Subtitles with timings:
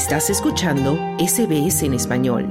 [0.00, 2.46] Estás escuchando SBS en español.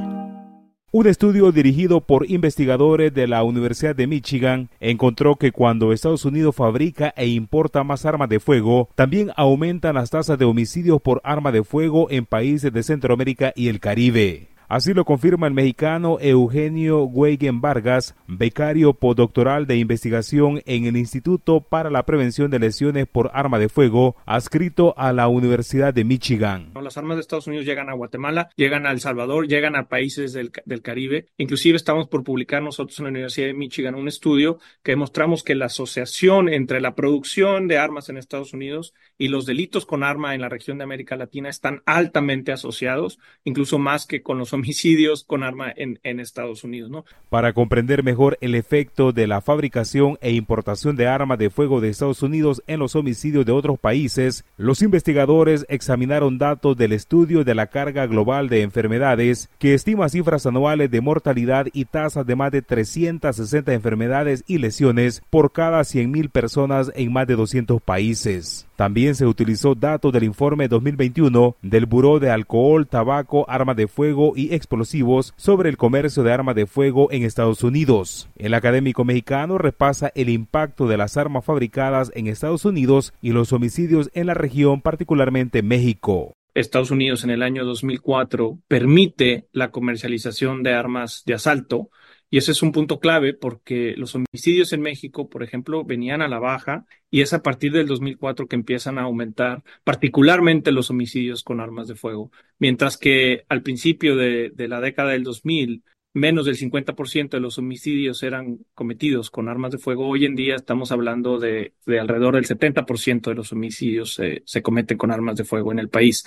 [0.92, 6.56] Un estudio dirigido por investigadores de la Universidad de Michigan encontró que cuando Estados Unidos
[6.56, 11.52] fabrica e importa más armas de fuego, también aumentan las tasas de homicidios por arma
[11.52, 14.50] de fuego en países de Centroamérica y el Caribe.
[14.70, 21.62] Así lo confirma el mexicano Eugenio Weigen Vargas, becario postdoctoral de investigación en el Instituto
[21.62, 26.72] para la Prevención de Lesiones por Arma de Fuego, adscrito a la Universidad de Michigan.
[26.80, 30.34] Las armas de Estados Unidos llegan a Guatemala, llegan a El Salvador, llegan a países
[30.34, 31.26] del, del Caribe.
[31.38, 35.56] Inclusive estamos por publicar nosotros en la Universidad de Michigan un estudio que demostramos que
[35.56, 40.36] la asociación entre la producción de armas en Estados Unidos y los delitos con arma
[40.36, 45.24] en la región de América Latina están altamente asociados, incluso más que con los homicidios
[45.24, 46.92] con arma en, Estados Unidos.
[47.30, 51.90] Para comprender mejor el efecto de la fabricación e importación de armas de fuego de
[51.90, 57.56] Estados Unidos en los homicidios de otros países, los investigadores examinaron datos del estudio de
[57.56, 62.52] la carga global de enfermedades que estima cifras anuales de mortalidad y tasas de más
[62.52, 68.68] de 360 enfermedades y lesiones por cada 100.000 personas en más de 200 países.
[68.80, 74.32] También se utilizó datos del informe 2021 del Buró de Alcohol, Tabaco, Armas de Fuego
[74.38, 78.30] y Explosivos sobre el comercio de armas de fuego en Estados Unidos.
[78.36, 83.54] El académico mexicano repasa el impacto de las armas fabricadas en Estados Unidos y los
[83.54, 86.34] homicidios en la región, particularmente México.
[86.54, 91.90] Estados Unidos en el año 2004 permite la comercialización de armas de asalto
[92.30, 96.28] y ese es un punto clave porque los homicidios en México, por ejemplo, venían a
[96.28, 101.44] la baja y es a partir del 2004 que empiezan a aumentar, particularmente los homicidios
[101.44, 102.32] con armas de fuego.
[102.60, 108.22] Mientras que al principio de, la década del 2000, menos del 50% de los homicidios
[108.22, 110.08] eran cometidos con armas de fuego.
[110.08, 114.98] Hoy en día estamos hablando de, de alrededor del 70% de los homicidios se cometen
[114.98, 116.26] con armas de fuego en el país.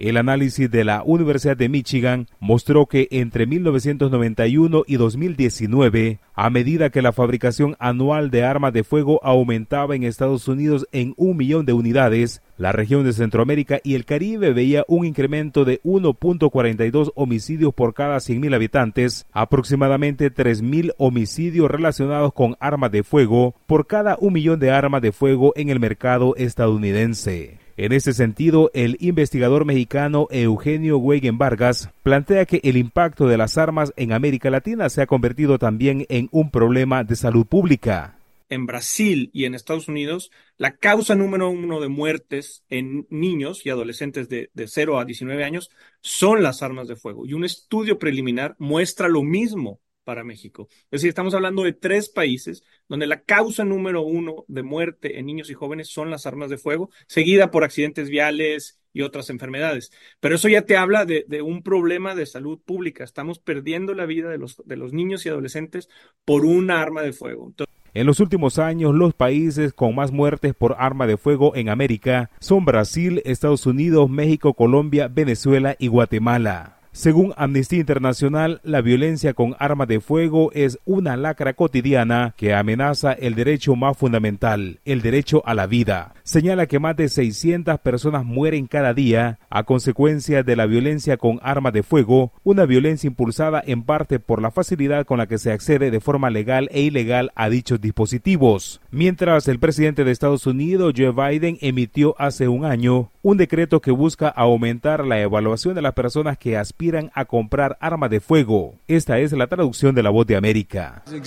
[0.00, 6.88] El análisis de la Universidad de Michigan mostró que entre 1991 y 2019, a medida
[6.88, 11.66] que la fabricación anual de armas de fuego aumentaba en Estados Unidos en un millón
[11.66, 17.74] de unidades, la región de Centroamérica y el Caribe veía un incremento de 1.42 homicidios
[17.74, 24.32] por cada 100.000 habitantes, aproximadamente 3.000 homicidios relacionados con armas de fuego por cada un
[24.32, 27.59] millón de armas de fuego en el mercado estadounidense.
[27.82, 33.56] En ese sentido, el investigador mexicano Eugenio Weigen Vargas plantea que el impacto de las
[33.56, 38.18] armas en América Latina se ha convertido también en un problema de salud pública.
[38.50, 43.70] En Brasil y en Estados Unidos, la causa número uno de muertes en niños y
[43.70, 45.70] adolescentes de, de 0 a 19 años
[46.02, 47.24] son las armas de fuego.
[47.24, 49.80] Y un estudio preliminar muestra lo mismo
[50.10, 50.66] para México.
[50.86, 55.26] Es decir, estamos hablando de tres países donde la causa número uno de muerte en
[55.26, 59.92] niños y jóvenes son las armas de fuego, seguida por accidentes viales y otras enfermedades.
[60.18, 63.04] Pero eso ya te habla de, un problema de salud pública.
[63.04, 65.88] Estamos perdiendo la vida de los, de los niños y adolescentes
[66.24, 67.54] por una arma de fuego.
[67.94, 72.30] En los últimos años, los países con más muertes por arma de fuego en América
[72.40, 76.79] son Brasil, Estados Unidos, México, Colombia, Venezuela y Guatemala.
[76.92, 83.12] Según Amnistía Internacional, la violencia con arma de fuego es una lacra cotidiana que amenaza
[83.12, 86.14] el derecho más fundamental, el derecho a la vida.
[86.30, 91.40] Señala que más de 600 personas mueren cada día a consecuencia de la violencia con
[91.42, 95.50] arma de fuego, una violencia impulsada en parte por la facilidad con la que se
[95.50, 98.80] accede de forma legal e ilegal a dichos dispositivos.
[98.92, 103.90] Mientras el presidente de Estados Unidos, Joe Biden, emitió hace un año un decreto que
[103.90, 108.76] busca aumentar la evaluación de las personas que aspiran a comprar armas de fuego.
[108.86, 111.02] Esta es la traducción de la voz de América.
[111.06, 111.20] El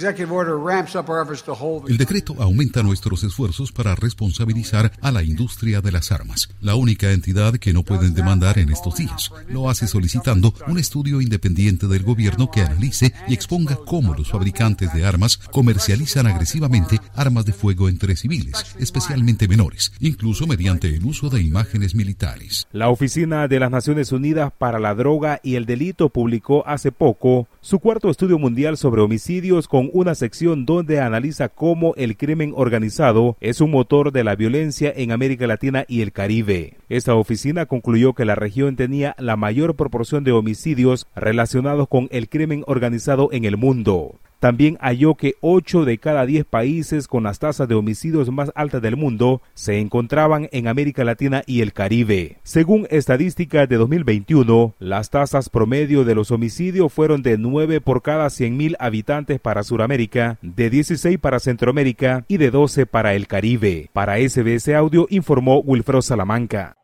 [1.97, 7.55] decreto aumenta nuestros esfuerzos para responsabilizar a la industria de las armas, la única entidad
[7.55, 9.31] que no pueden demandar en estos días.
[9.49, 14.93] Lo hace solicitando un estudio independiente del gobierno que analice y exponga cómo los fabricantes
[14.93, 21.29] de armas comercializan agresivamente armas de fuego entre civiles, especialmente menores, incluso mediante el uso
[21.29, 22.67] de imágenes militares.
[22.71, 27.47] La Oficina de las Naciones Unidas para la Droga y el Delito publicó hace poco
[27.61, 33.37] su cuarto estudio mundial sobre homicidios con una sección donde analiza cómo el crimen organizado
[33.39, 36.77] es un motor de la violencia en América Latina y el Caribe.
[36.89, 42.27] Esta oficina concluyó que la región tenía la mayor proporción de homicidios relacionados con el
[42.29, 44.19] crimen organizado en el mundo.
[44.43, 48.81] También halló que 8 de cada 10 países con las tasas de homicidios más altas
[48.81, 52.39] del mundo se encontraban en América Latina y el Caribe.
[52.43, 58.25] Según estadísticas de 2021, las tasas promedio de los homicidios fueron de 9 por cada
[58.25, 63.91] 100.000 habitantes para Sudamérica, de 16 para Centroamérica y de 12 para el Caribe.
[63.93, 66.75] Para SBS Audio informó Wilfredo Salamanca.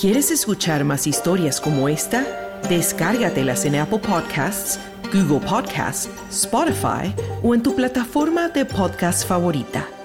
[0.00, 2.48] ¿Quieres escuchar más historias como esta?
[2.68, 4.78] Descárgatelas en Apple Podcasts,
[5.12, 7.12] Google Podcasts, Spotify
[7.42, 9.97] o en tu plataforma de podcast favorita.